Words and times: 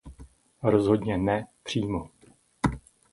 Rozhodně 0.63 1.17
ne 1.17 1.47
přímo. 1.63 2.09